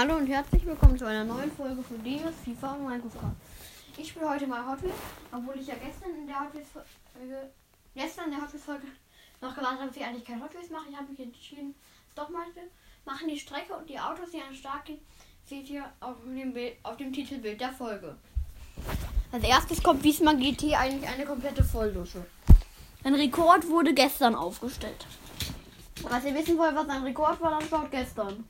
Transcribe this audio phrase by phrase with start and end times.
[0.00, 3.36] Hallo und herzlich willkommen zu einer neuen Folge von Dios FIFA und Minecraft.
[3.98, 4.94] Ich spiele heute mal Hot Wheels,
[5.30, 7.50] obwohl ich ja gestern in der Hot Wheels Folge,
[7.94, 8.86] gestern in der Hot Wheels Folge
[9.42, 10.86] noch gewartet habe, ich eigentlich kein Hot Wheels mache.
[10.88, 11.74] Ich habe mich entschieden,
[12.14, 12.60] doch mal zu
[13.04, 13.28] machen.
[13.28, 15.00] Die Strecke und die Autos, die an den gehen,
[15.44, 18.16] seht ihr auf dem, Bild, auf dem Titelbild der Folge.
[19.32, 22.24] Als erstes kommt Wiesmann GT eigentlich eine komplette Volldusche.
[23.04, 25.04] Ein Rekord wurde gestern aufgestellt.
[26.04, 28.48] Was ihr wissen wollt, was ein Rekord war, dann schaut gestern.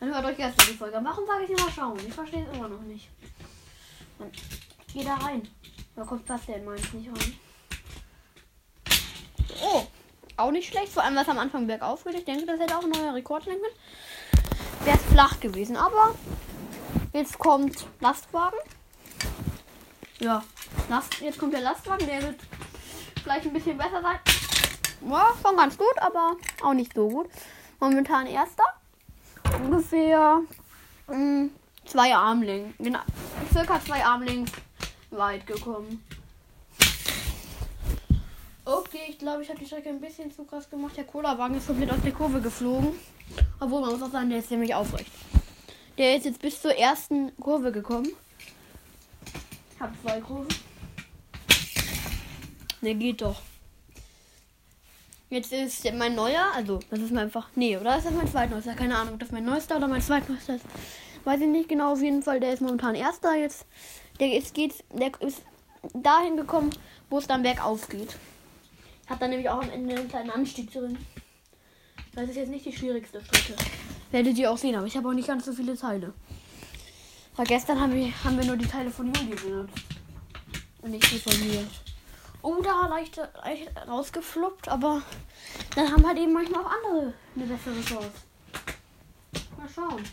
[0.00, 1.00] Dann hört euch gestern die Folge.
[1.02, 1.98] Warum sage ich immer schauen?
[2.06, 3.08] Ich verstehe es immer noch nicht.
[4.18, 4.30] Dann
[4.92, 5.48] geh da rein.
[5.96, 7.34] Da kommt passt der in meins nicht rein.
[9.60, 9.82] Oh,
[10.36, 10.92] auch nicht schlecht.
[10.92, 12.14] Vor allem, was am Anfang bergauf geht.
[12.14, 14.84] Ich denke, das hätte auch ein neuer Rekord sein können.
[14.84, 15.76] Wäre es flach gewesen.
[15.76, 16.14] Aber
[17.12, 18.58] jetzt kommt Lastwagen.
[20.20, 20.44] Ja,
[20.88, 22.06] Last, jetzt kommt der Lastwagen.
[22.06, 22.36] Der wird
[23.22, 24.18] vielleicht ein bisschen besser sein.
[25.08, 27.28] Ja, schon ganz gut, aber auch nicht so gut.
[27.80, 28.64] Momentan erster.
[29.64, 30.40] Ungefähr
[31.08, 31.50] mh, mm,
[31.84, 32.74] zwei Armlängen.
[32.78, 33.00] Genau,
[33.52, 34.46] circa zwei Armlängen
[35.10, 36.04] weit gekommen.
[38.64, 40.96] Okay, ich glaube, ich habe die Strecke ein bisschen zu krass gemacht.
[40.96, 42.98] Der Cola-Wagen ist komplett aus der Kurve geflogen.
[43.60, 45.10] Obwohl, man muss auch sagen, der ist ziemlich aufrecht.
[45.96, 48.08] Der ist jetzt bis zur ersten Kurve gekommen.
[49.74, 50.48] Ich habe zwei Kurven.
[52.82, 53.40] Der geht doch.
[55.30, 57.48] Jetzt ist mein neuer, also das ist mein einfach.
[57.54, 58.74] Nee, oder ist das mein zweitneuester?
[58.74, 60.64] Keine Ahnung, ob das mein neuester oder mein zweitneuester ist.
[61.24, 62.40] Weiß ich nicht genau, auf jeden Fall.
[62.40, 63.66] Der ist momentan erster jetzt.
[64.20, 65.42] Der ist, geht, der ist
[65.92, 66.70] dahin gekommen,
[67.10, 68.16] wo es dann bergauf geht.
[69.06, 70.96] Hat dann nämlich auch am Ende einen kleinen Anstieg drin.
[72.14, 73.54] Das ist jetzt nicht die schwierigste Strecke.
[74.10, 76.14] Werdet ihr auch sehen, aber ich habe auch nicht ganz so viele Teile.
[77.36, 79.74] Weil gestern haben wir, haben wir nur die Teile von Juli benutzt.
[80.80, 81.66] Und nicht die von mir.
[82.42, 85.00] Da leicht, leicht rausgefloppt, aber
[85.74, 88.10] dann haben halt eben manchmal auch andere eine bessere Chance.
[89.56, 90.04] Mal schauen,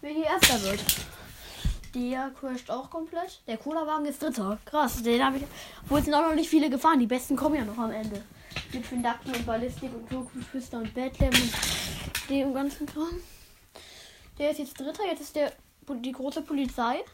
[0.00, 0.80] wer hier erster wird.
[1.94, 3.40] Der crasht auch komplett.
[3.46, 4.58] Der Cola-Wagen ist dritter.
[4.64, 5.44] Krass, den habe ich.
[5.84, 6.98] Obwohl es sind auch noch nicht viele gefahren.
[6.98, 8.22] Die besten kommen ja noch am Ende.
[8.72, 13.20] Mit Findakten und Ballistik und Tokufüster und Batlam und dem ganzen Kram.
[14.38, 15.06] Der ist jetzt dritter.
[15.06, 15.52] Jetzt ist der
[15.88, 17.04] die große Polizei.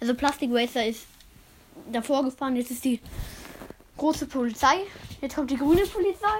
[0.00, 1.06] Also Plastic Racer ist
[1.90, 2.56] davor gefahren.
[2.56, 3.00] Jetzt ist die
[3.96, 4.84] große Polizei.
[5.20, 6.38] Jetzt kommt die grüne Polizei.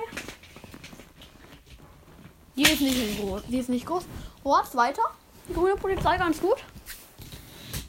[2.57, 3.43] Die ist nicht groß.
[3.49, 4.05] Die ist nicht groß.
[4.45, 5.03] Horst weiter.
[5.49, 6.57] Die grüne Polizei ganz gut.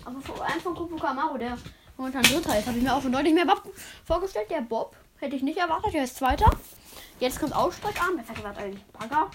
[0.06, 1.57] Aber vor allem von Kupu Kamaro, der
[1.97, 3.63] momentan dritter ist, habe ich mir auch von deutlich mehr Bob
[4.06, 4.50] vorgestellt.
[4.50, 5.94] Der Bob hätte ich nicht erwartet.
[5.94, 6.50] Der ist zweiter.
[7.19, 8.17] Jetzt kommt Ausstreckarm.
[8.17, 9.29] Besser gesagt eigentlich Bagger.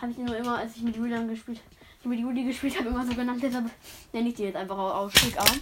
[0.00, 1.60] Habe ich nur immer, als ich mit Julian gespielt
[2.00, 3.42] ich mit Juli gespielt habe, immer so genannt.
[3.42, 3.70] Deshalb
[4.12, 5.60] nenne ich die jetzt einfach Ausstreckarm.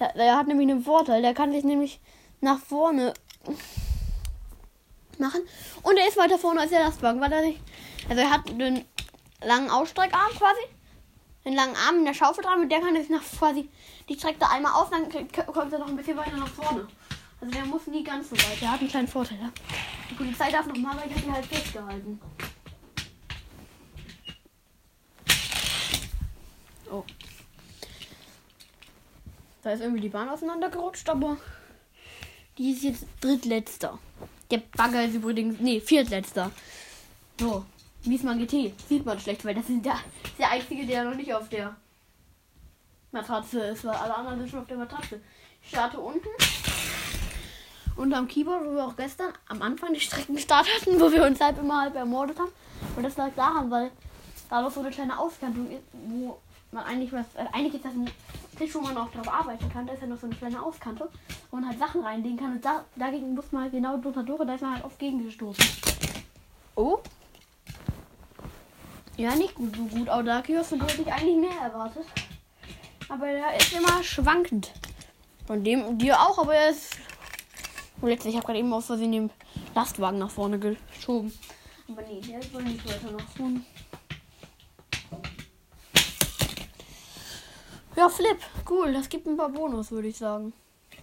[0.00, 1.22] Der, der hat nämlich einen Vorteil.
[1.22, 2.00] Der kann sich nämlich
[2.40, 3.14] nach vorne
[5.18, 5.40] machen.
[5.82, 7.60] Und er ist weiter vorne als der Lastwagen, weil er nicht.
[8.08, 8.84] Also er hat einen
[9.44, 10.60] langen Ausstreckarm quasi.
[11.44, 13.68] Den langen Arm in der Schaufel dran, mit der kann er sich nach quasi.
[14.08, 16.86] Die streckt er einmal aus, dann kommt er noch ein bisschen weiter nach vorne.
[17.40, 18.60] Also der muss nie ganz so weit.
[18.60, 19.38] Der hat einen kleinen Vorteil.
[19.40, 19.50] Ja?
[20.10, 22.20] Die Polizei darf noch mal, weil ich habe die halt festgehalten.
[26.90, 27.04] Oh.
[29.62, 31.36] Da ist irgendwie die Bahn auseinandergerutscht, aber
[32.58, 33.98] die ist jetzt drittletzter.
[34.50, 35.60] Der Bagger ist übrigens.
[35.60, 36.50] Nee, viertletzter.
[37.38, 37.64] So.
[38.02, 38.72] Wiesmann GT.
[38.88, 39.98] Sieht man schlecht, weil das ist der,
[40.38, 41.76] der einzige, der noch nicht auf der
[43.12, 45.20] Matratze ist, weil alle anderen sind schon auf der Matratze.
[45.62, 46.28] Ich starte unten.
[47.96, 51.58] Unterm Keyboard, wo wir auch gestern am Anfang die Streckenstart hatten, wo wir uns halb
[51.58, 52.52] immer halb ermordet haben.
[52.96, 53.90] Und das lag daran, weil
[54.48, 56.38] da noch so eine kleine Auskantung ist, wo
[56.72, 57.26] man eigentlich was.
[57.34, 58.10] Also eigentlich ist das ein
[58.56, 59.86] Tisch, wo man auch drauf arbeiten kann.
[59.86, 61.08] Da ist ja noch so eine kleine Auskante,
[61.50, 62.52] wo man halt Sachen reinlegen kann.
[62.52, 64.44] Und da, dagegen muss man halt genau drunter durch.
[64.46, 65.64] Da ist man halt oft gegengestoßen.
[66.74, 66.98] Oh.
[69.16, 70.08] Ja, nicht gut, so gut.
[70.08, 72.04] Audakios, von dem hätte ich eigentlich mehr erwartet.
[73.08, 74.72] Aber der ist immer schwankend.
[75.46, 76.98] Von dem dir auch, aber er ist.
[78.00, 79.30] Und letztlich, ich habe gerade eben aus Versehen den
[79.74, 81.32] Lastwagen nach vorne geschoben.
[81.90, 83.62] Aber nee, der ist wohl nicht weiter nach vorne.
[87.98, 88.38] Ja, Flip.
[88.70, 88.92] Cool.
[88.92, 90.52] Das gibt ein paar Bonus, würde ich sagen.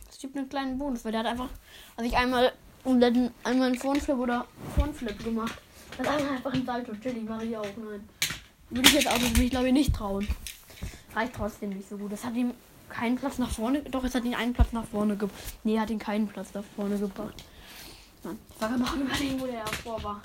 [0.07, 1.49] Das gibt einen kleinen Bonus, weil der hat einfach,
[1.97, 2.53] also ich einmal,
[2.85, 4.45] einmal einen Frontflip oder
[4.77, 5.55] Frontflip gemacht.
[5.97, 6.93] Das ist einfach ein Salto.
[6.95, 7.63] Chili mache ich auch.
[7.63, 8.07] Nein.
[8.69, 10.25] Würde ich jetzt auch mich, glaube ich, nicht trauen.
[11.13, 12.13] Reicht trotzdem nicht so gut.
[12.13, 12.53] Das hat ihm
[12.87, 13.81] keinen Platz nach vorne.
[13.81, 15.37] Doch, es hat ihn einen Platz nach vorne gebracht.
[15.65, 17.43] Nee, hat ihn keinen Platz nach vorne gebracht.
[18.23, 18.39] Nein.
[18.55, 20.21] Ich war gerade überlegen, wo der davor war.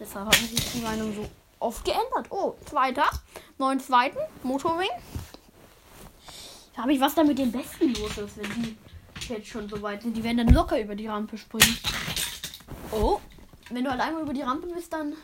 [0.00, 1.28] Deshalb hat sich die Meinung so
[1.58, 2.28] oft geändert.
[2.30, 3.04] Oh, zweiter.
[3.58, 4.18] Neuen zweiten.
[4.42, 4.88] Motorwing.
[6.74, 8.76] Da habe ich was da mit den Besten los ist, wenn die
[9.28, 10.16] jetzt schon so weit sind.
[10.16, 11.78] Die werden dann locker über die Rampe springen.
[12.90, 13.20] Oh.
[13.70, 15.14] Wenn du halt einmal über die Rampe bist, dann.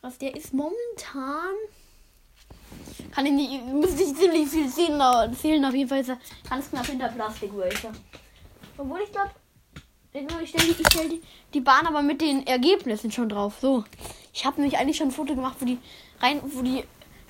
[0.00, 1.54] Was der ist momentan
[3.12, 6.18] kann ich nicht, muss ich ziemlich viel zählen, zählen auf jeden Fall ist er
[6.48, 7.92] ganz knapp hinter Plastic Racer.
[8.78, 9.30] Obwohl ich glaube,
[10.42, 11.22] ich stelle die, stell die,
[11.52, 13.58] die Bahn aber mit den Ergebnissen schon drauf.
[13.60, 13.84] So.
[14.32, 15.78] Ich habe nämlich eigentlich schon ein Foto gemacht, wo die
[16.20, 16.84] rein, wo die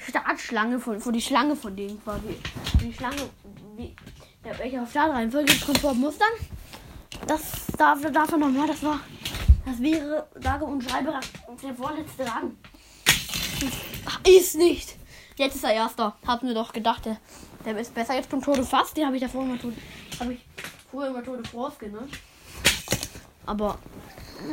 [0.08, 2.37] Startschlange von, wo die Schlange von denen quasi.
[2.81, 3.28] Die Schlange,
[3.76, 3.94] wie,
[4.44, 6.32] der welcher Start reinfolge kommt vor Mustern.
[7.26, 9.00] Das darf, darf er nochmal, das war,
[9.64, 11.12] das wäre, sage und schreibe,
[11.62, 12.56] der vorletzte Rang.
[14.26, 14.96] Ist nicht.
[15.37, 16.16] Jetzt ist er erster.
[16.26, 17.16] Hab mir doch gedacht, der,
[17.64, 18.14] der ist besser.
[18.14, 18.96] Jetzt kommt Tode fast.
[18.96, 19.76] Den habe ich davor immer Tode,
[20.20, 20.40] habe ich
[20.90, 22.12] vorher immer Tode Force genannt.
[23.46, 23.78] Aber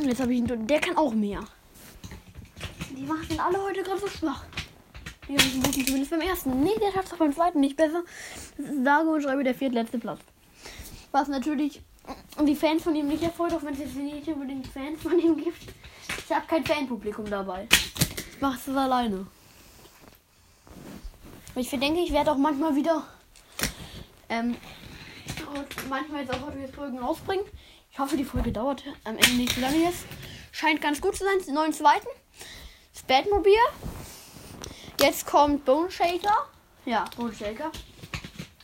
[0.04, 0.68] jetzt habe ich ihn.
[0.68, 1.42] Der kann auch mehr.
[2.96, 4.44] Die machen alle heute gerade so schwach.
[5.30, 6.64] Haben einen guten, zumindest beim ersten.
[6.64, 8.04] Nee, der schafft es auch beim zweiten nicht besser.
[8.84, 10.20] Sage und schreibe der viertletzte Platz.
[11.12, 11.82] Was natürlich
[12.44, 15.38] die Fans von ihm nicht erfreut, auch wenn es jetzt nicht unbedingt Fans von ihm
[15.38, 15.62] gibt.
[16.18, 17.68] Ich habe kein Fanpublikum dabei.
[18.34, 19.28] Ich mache es alleine.
[21.56, 23.04] Ich denke, ich werde auch manchmal wieder
[24.30, 24.56] ähm,
[25.90, 27.46] manchmal jetzt auch heute Folgen rausbringen.
[27.92, 30.06] Ich hoffe, die Folge dauert am Ende nicht so lange jetzt.
[30.52, 31.46] Scheint ganz gut zu sein.
[31.46, 32.08] Den neuen zweiten.
[32.94, 33.54] Das Batmobil.
[35.00, 36.48] Jetzt kommt Bone Shaker.
[36.86, 37.72] Ja, Bone Shaker.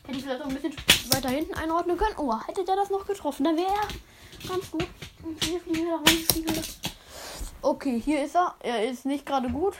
[0.06, 0.76] Hätte ich vielleicht auch ein bisschen
[1.14, 2.16] weiter hinten einordnen können.
[2.18, 4.86] Oh, hätte der das noch getroffen, dann wäre er ganz gut.
[7.62, 8.54] Okay, hier ist er.
[8.60, 9.76] Er ist nicht gerade gut.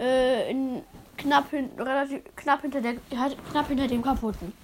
[0.00, 0.82] Äh, in,
[1.18, 2.94] knapp, hin, relativ, knapp, hinter der,
[3.50, 4.54] knapp hinter dem kaputten.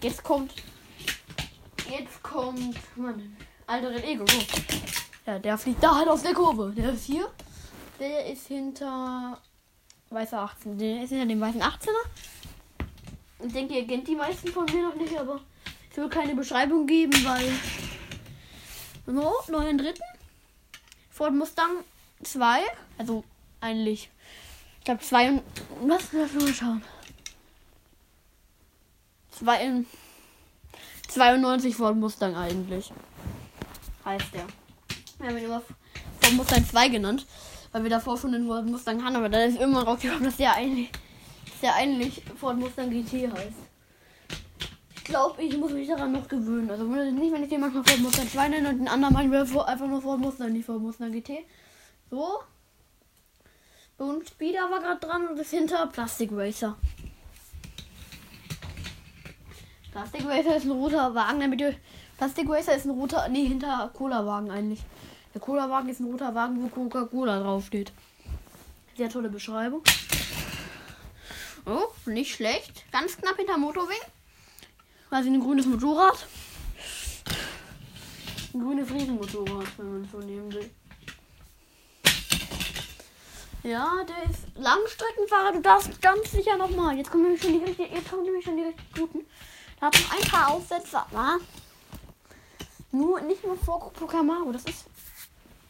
[0.00, 0.52] Jetzt kommt.
[1.90, 2.76] Jetzt kommt.
[2.96, 3.36] Mann.
[3.66, 4.24] Alter Ego.
[5.26, 6.72] Ja, der fliegt da halt aus der Kurve.
[6.76, 7.28] Der ist hier.
[7.98, 9.40] Der ist hinter.
[10.10, 10.78] Weißer 18.
[10.78, 11.88] Der ist hinter dem weißen 18er.
[13.44, 15.40] Ich denke, ihr kennt die meisten von mir noch nicht, aber
[15.90, 17.52] ich will keine Beschreibung geben, weil.
[19.06, 20.02] So, neuen dritten.
[21.10, 21.70] Ford Mustang
[22.22, 22.60] 2.
[22.98, 23.24] Also
[23.60, 24.10] eigentlich.
[24.78, 25.42] Ich glaube 2 und.
[25.86, 26.82] Lass mal schauen.
[29.32, 29.84] 2
[31.08, 32.92] 92 Ford Mustang eigentlich.
[34.04, 34.46] Heißt der.
[35.18, 35.62] Wir haben ihn immer
[36.20, 37.26] Ford Mustang 2 genannt,
[37.74, 40.54] weil wir davor schon den Ford Mustang hatten, aber dann ist immer rausgekommen, dass der
[40.54, 40.90] eigentlich
[41.60, 43.56] der eigentlich Ford Mustang GT heißt.
[44.94, 46.70] Ich glaube, ich muss mich daran noch gewöhnen.
[46.70, 49.88] Also nicht, wenn ich den manchmal Ford Mustang 2 nenne und den anderen manchmal einfach
[49.88, 51.38] nur Ford Mustang, nicht Ford Mustang GT.
[52.10, 52.42] So.
[53.98, 56.76] Und Speeder war gerade dran und ist hinter Plastic Racer.
[59.90, 61.74] Plastic Racer ist ein roter Wagen, damit ihr.
[62.18, 63.28] Plastic Racer ist ein roter.
[63.28, 64.84] Nee, hinter Cola-Wagen eigentlich.
[65.34, 67.92] Der Cola-Wagen ist ein roter Wagen, wo Coca-Cola draufsteht.
[68.96, 69.82] Sehr tolle Beschreibung.
[71.66, 72.84] Oh, nicht schlecht.
[72.92, 74.00] Ganz knapp hinter Motorwing.
[75.08, 76.26] Quasi ein grünes Motorrad.
[78.54, 80.70] Ein grünes Riesenmotorrad, wenn man so nehmen will.
[83.64, 85.52] Ja, der ist Langstreckenfahrer.
[85.54, 86.96] Du darfst ganz sicher nochmal.
[86.96, 89.26] Jetzt kommen nämlich schon die richtig, jetzt kommen nämlich schon die richtig guten.
[89.80, 91.06] Da hat noch ein paar Aussetzer.
[91.12, 91.38] Na?
[92.92, 94.52] Nur, nicht nur vor Pokémon.
[94.52, 94.84] Das ist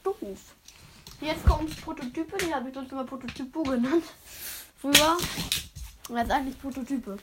[0.05, 0.17] doof.
[1.21, 2.37] Jetzt kommt Prototype.
[2.39, 4.05] Die habe ich sonst immer Prototypo genannt.
[4.79, 5.17] Früher.
[6.09, 7.19] Und jetzt eigentlich Prototype.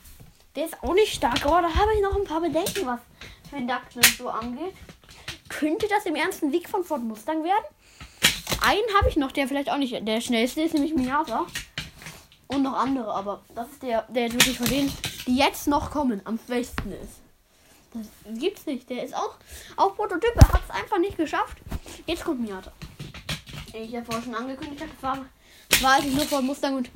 [0.55, 2.99] Der ist auch nicht stark, aber da habe ich noch ein paar Bedenken, was
[3.51, 4.73] den Duckland so angeht.
[5.47, 7.65] Könnte das im ernsten Weg von Ford Mustang werden?
[8.61, 11.45] Einen habe ich noch, der vielleicht auch nicht der schnellste ist, nämlich Miata.
[12.47, 14.91] Und noch andere, aber das ist der, der wirklich von denen,
[15.25, 17.21] die jetzt noch kommen, am besten ist.
[17.93, 18.07] Das
[18.39, 18.89] gibt's nicht.
[18.89, 19.35] Der ist auch,
[19.75, 20.31] auch Prototyp.
[20.35, 21.57] Er hat es einfach nicht geschafft.
[22.05, 22.71] Jetzt kommt Miata.
[23.73, 25.25] Ich habe vorher schon angekündigt, das war,
[25.81, 26.89] war eigentlich nur vor Mustang und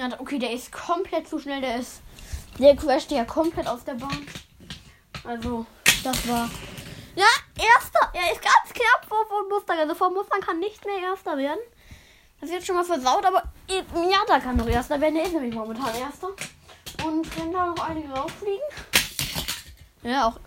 [0.00, 2.02] hat, okay, der ist komplett zu schnell, der ist,
[2.58, 4.26] der crasht ja komplett aus der Bahn.
[5.24, 5.66] Also,
[6.04, 6.48] das war,
[7.16, 7.26] ja,
[7.56, 11.36] erster, er ist ganz knapp vor, vor Mustang, also vor Mustang kann nicht mehr erster
[11.36, 11.60] werden.
[12.40, 13.42] Das ist jetzt schon mal versaut, aber
[13.92, 16.28] Miata kann noch erster werden, der ist nämlich momentan erster.
[17.04, 18.62] Und können da noch einige rauffliegen.
[20.02, 20.40] Ja, auch,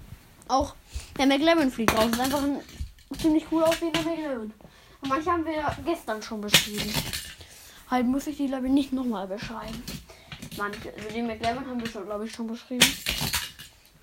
[0.48, 0.76] auch
[1.18, 2.06] der McLaren fliegt raus.
[2.12, 2.62] Das ist einfach ein
[3.20, 4.54] ziemlich cool aussehender McLaren.
[5.02, 6.94] Und manche haben wir gestern schon beschrieben.
[7.90, 9.84] Halt muss ich die, glaube ich, nicht nochmal beschreiben.
[10.58, 12.88] Manche, also den McLaren haben wir schon, glaube ich, schon beschrieben.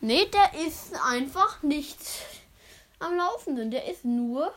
[0.00, 1.98] Nee, der ist einfach nicht
[2.98, 3.70] am Laufenden.
[3.70, 4.52] Der ist nur.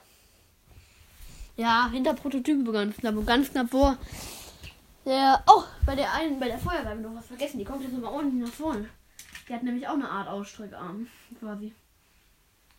[1.56, 3.98] Ja, hinter Prototypen ganz knapp und ganz knapp vor.
[5.06, 5.44] Der.
[5.48, 7.58] Oh, bei der einen, bei der Feuerwehr noch was vergessen.
[7.58, 8.90] Die kommt jetzt nochmal ordentlich nach vorne.
[9.48, 11.08] Die hat nämlich auch eine Art Ausstreckarm,
[11.40, 11.74] quasi.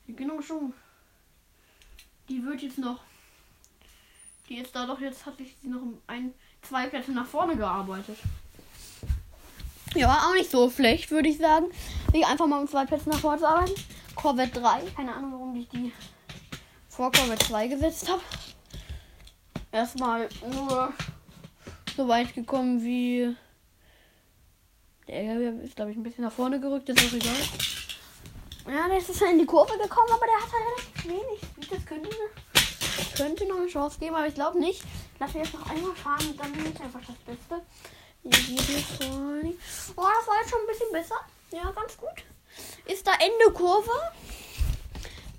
[0.07, 0.73] Genau schon.
[2.29, 3.01] Die wird jetzt noch.
[4.49, 7.57] Die ist da doch jetzt hat sich sie noch um ein, zwei Plätze nach vorne
[7.57, 8.19] gearbeitet.
[9.95, 11.67] Ja, auch nicht so schlecht, würde ich sagen.
[12.13, 13.73] Ich einfach mal um zwei Plätze nach vorne zu arbeiten.
[14.15, 14.83] Corvette 3.
[14.97, 15.93] Keine Ahnung, warum ich die
[16.89, 18.23] vor Corvette 2 gesetzt habe.
[19.71, 20.93] Erstmal nur
[21.97, 23.37] so weit gekommen wie
[25.09, 27.35] Der ist, glaube ich, ein bisschen nach vorne gerückt, ist auch egal.
[28.67, 31.71] Ja, der ist in die Kurve gekommen, aber der hat halt relativ wenig.
[31.71, 32.09] Das könnte,
[33.17, 34.83] könnte noch eine Chance geben, aber ich glaube nicht.
[35.21, 37.63] Lass wir jetzt noch einmal fahren und dann ist einfach das Beste.
[39.97, 41.17] Oh, das war jetzt schon ein bisschen besser.
[41.53, 42.25] Ja, ganz gut.
[42.87, 43.91] Ist da Ende Kurve?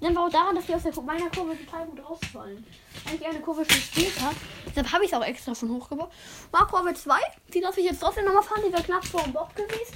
[0.05, 2.63] Dann war auch daran, dass die aus der, meiner Kurve total gut rausfallen.
[3.09, 4.31] Eigentlich eine Kurve schon später.
[4.67, 6.11] Deshalb habe ich es auch extra schon hochgebaut.
[6.51, 7.15] War Kurve 2.
[7.51, 8.61] Die darf ich jetzt trotzdem nochmal fahren.
[8.67, 9.95] Die wäre knapp vor dem Bob gewesen.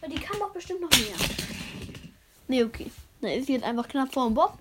[0.00, 1.14] Weil die kann doch bestimmt noch mehr.
[2.48, 2.90] Ne, okay.
[3.20, 4.58] Dann ist sie jetzt einfach knapp vor dem Bob.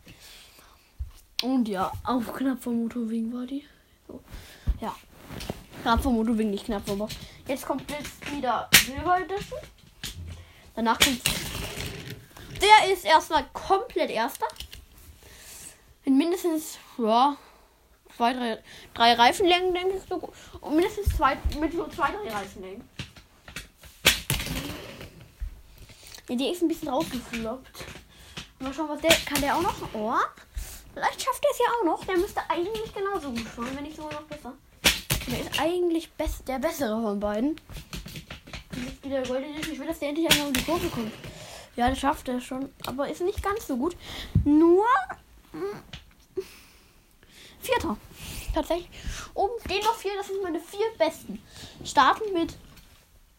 [1.44, 3.64] Und ja, auch knapp vor Motorwing war die.
[4.06, 4.20] So.
[4.82, 4.94] Ja.
[5.82, 7.12] Knapp vor Motorwing, nicht knapp vor Bob.
[7.48, 9.60] Jetzt kommt jetzt wieder Silber Edition.
[10.76, 11.22] Danach kommt.
[12.62, 14.48] Der ist erstmal komplett erster.
[16.10, 17.38] In mindestens, ja,
[18.18, 18.58] zwei, drei,
[18.96, 20.34] drei Reifenlängen, denke ich so.
[20.60, 22.82] Und mindestens zwei, mit so zwei, drei Reifenlängen.
[26.28, 27.86] Ja, die ist ein bisschen rausgefloppt.
[28.58, 29.12] Mal schauen, was der.
[29.24, 29.76] Kann der auch noch?
[29.94, 30.16] Oh.
[30.96, 32.04] Vielleicht schafft er es ja auch noch.
[32.06, 34.54] Der müsste eigentlich genauso gut fahren, wenn nicht sogar noch besser.
[35.28, 37.62] Der ist eigentlich best, der bessere von beiden.
[39.04, 41.14] Jetzt Ich will, dass der endlich einmal um die Kurve kommt.
[41.76, 42.74] Ja, das schafft er schon.
[42.88, 43.96] Aber ist nicht ganz so gut.
[44.44, 44.88] Nur.
[45.52, 45.82] Hm,
[47.70, 47.98] Vierter.
[48.54, 48.90] Tatsächlich.
[49.34, 50.12] Oben stehen noch vier.
[50.18, 51.42] Das sind meine vier besten.
[51.86, 52.56] Starten mit.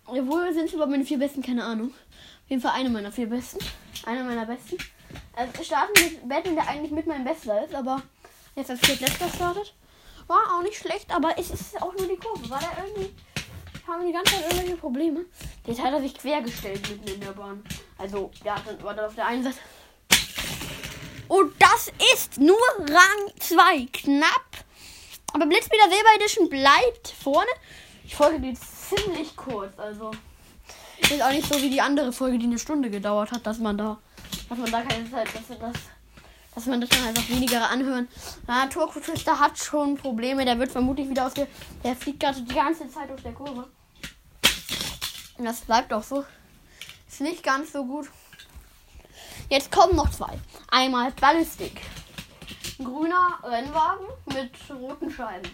[0.06, 1.92] Obwohl sind es überhaupt meine vier besten, keine Ahnung
[2.50, 3.58] jeden Fall eine meiner vier besten.
[4.04, 4.76] Einer meiner besten.
[5.34, 8.02] Also starten mit Batman, der eigentlich mit meinem Bester ist, aber
[8.56, 9.72] jetzt als viertletzter startet.
[10.26, 12.50] War auch nicht schlecht, aber es ist auch nur die Kurve.
[12.50, 13.14] War da irgendwie.
[13.86, 15.24] Haben die ganze Zeit irgendwelche Probleme.
[15.66, 17.64] Jetzt hat er sich quergestellt mitten in der Bahn.
[17.98, 19.58] Also, ja, dann war dann auf der einen Seite.
[21.28, 23.86] Und das ist nur Rang 2.
[23.92, 24.64] Knapp.
[25.32, 27.48] Aber Blitzbilder Silber Edition bleibt vorne.
[28.04, 30.10] Ich folge die ziemlich kurz, also.
[30.98, 33.78] Ist auch nicht so wie die andere Folge, die eine Stunde gedauert hat, dass man
[33.78, 33.98] da,
[34.48, 35.76] dass man da keine Zeit, dass das,
[36.54, 38.08] dass man das dann einfach weniger anhören.
[38.46, 40.44] Ja, Turco Twister hat schon Probleme.
[40.44, 41.46] Der wird vermutlich wieder aus der,
[41.82, 43.68] der fliegt gerade die ganze Zeit aus der Kurve.
[45.38, 46.24] Und das bleibt auch so.
[47.08, 48.08] Ist nicht ganz so gut.
[49.50, 50.38] Jetzt kommen noch zwei.
[50.70, 51.80] Einmal Ballistik.
[52.78, 55.50] Ein grüner Rennwagen mit roten Scheiben.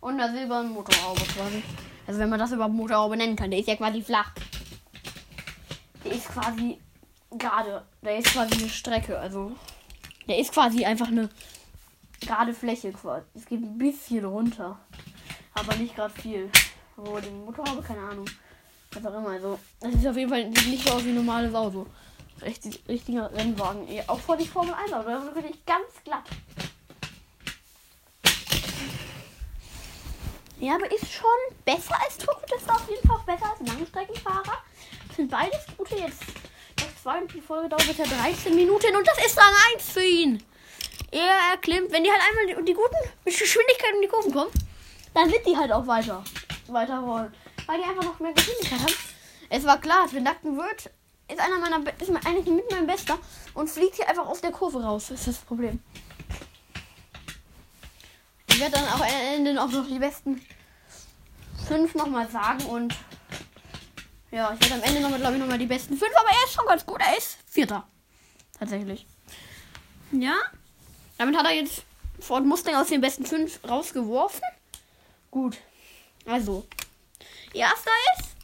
[0.00, 1.62] Und einer silbernen Motorhaube quasi.
[2.06, 3.50] Also wenn man das überhaupt Motorhaube nennen kann.
[3.50, 4.32] Der ist ja quasi flach.
[6.02, 6.78] Der ist quasi
[7.32, 7.84] gerade.
[8.00, 9.18] Der ist quasi eine Strecke.
[9.18, 9.52] Also
[10.26, 11.28] der ist quasi einfach eine
[12.22, 13.26] gerade Fläche quasi.
[13.34, 14.78] Es geht ein bisschen runter.
[15.52, 16.48] Aber nicht gerade viel.
[16.96, 18.24] Wo die Motorhaube, keine Ahnung.
[18.92, 19.28] Was auch immer.
[19.28, 21.86] Also, das ist auf jeden Fall nicht so aus wie ein normales Auto.
[22.42, 23.88] Richtig, richtiger Rennwagen.
[24.06, 25.08] Auch vor die Formel 1 Auto.
[25.08, 26.24] Das ist wirklich ganz glatt.
[30.60, 31.28] Ja, aber ist schon
[31.64, 32.40] besser als Turbo.
[32.48, 34.62] Das ist auf jeden Fall besser als Langstreckenfahrer.
[35.08, 36.22] Das sind beides gute jetzt.
[36.76, 40.42] Das und die Folge dauert bisher 13 Minuten und das ist Rang 1 für ihn.
[41.10, 44.50] Er erklimmt, wenn die halt einmal die, die guten mit Geschwindigkeit um die Kurven kommen,
[45.12, 46.24] dann wird die halt auch weiter,
[46.68, 47.32] weiter rollen.
[47.66, 48.94] Weil die einfach noch mehr Geschwindigkeit haben.
[49.50, 50.90] Es war klar, wenn Nacken wird,
[51.28, 53.18] ist einer meiner, ist eigentlich mit meinem Bester
[53.54, 55.06] und fliegt hier einfach aus der Kurve raus.
[55.08, 55.80] Das ist das Problem.
[58.48, 60.40] Ich werde dann auch am Ende auch noch die besten
[61.66, 62.94] fünf nochmal sagen und
[64.30, 66.54] ja, ich werde am Ende nochmal, glaube ich, nochmal die besten fünf, aber er ist
[66.54, 67.00] schon ganz gut.
[67.00, 67.86] Er ist Vierter.
[68.58, 69.06] Tatsächlich.
[70.10, 70.34] Ja.
[71.18, 71.84] Damit hat er jetzt
[72.20, 74.42] Ford Mustang aus den besten fünf rausgeworfen.
[75.30, 75.56] Gut.
[76.26, 76.66] Also.
[77.52, 78.34] Erster ist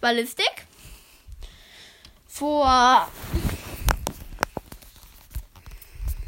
[0.00, 0.67] Ballistik.
[2.38, 3.08] Vor.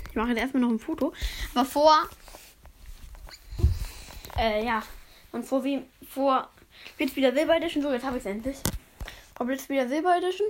[0.08, 1.12] Ich mache jetzt erstmal noch ein Foto.
[1.54, 2.08] Aber vor
[4.36, 4.82] äh, ja.
[5.30, 6.48] Und vor wie vor
[6.96, 7.82] Blitz wieder Silber Edition.
[7.82, 8.56] So, jetzt habe ich es endlich.
[9.36, 10.48] Vor Blitz wieder Silber Edition.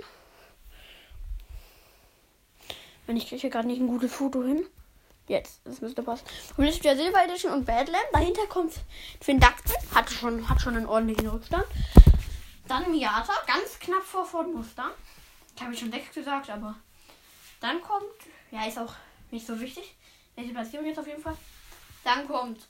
[3.05, 4.65] Wenn ich kriege gerade nicht ein gutes Foto hin.
[5.27, 6.25] Jetzt, das müsste passen.
[6.57, 8.05] Blitz wieder Silber Edition und Badland.
[8.13, 8.73] Dahinter kommt
[9.19, 9.75] Twin Duckton.
[9.93, 11.65] Hat schon, hat schon einen ordentlichen Rückstand.
[12.67, 14.91] Dann Miata, ganz knapp vor Ford Mustang.
[15.61, 16.73] Ich habe schon 6 gesagt, aber
[17.59, 18.03] dann kommt,
[18.49, 18.95] ja, ist auch
[19.29, 19.93] nicht so wichtig.
[20.35, 21.37] Welche Platzierung jetzt auf jeden Fall.
[22.03, 22.65] Dann kommt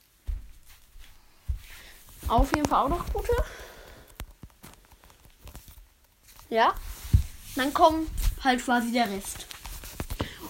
[2.28, 3.32] auf jeden Fall auch noch gute.
[6.50, 6.74] Ja.
[7.56, 8.10] Dann kommt
[8.44, 9.46] halt quasi der Rest.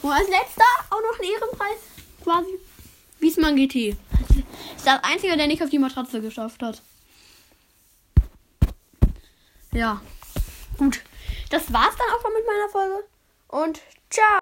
[0.03, 1.79] Und als letzter auch noch ein Ehrenpreis.
[2.25, 2.59] Quasi.
[3.21, 3.97] Wiesmann GT.
[4.77, 6.83] Ist der einzige, der nicht auf die Matratze geschafft hat.
[9.71, 10.03] Ja.
[10.77, 11.05] Gut.
[11.53, 13.05] Das war's dann auch schon mit meiner Folge.
[13.49, 14.25] Und ciao.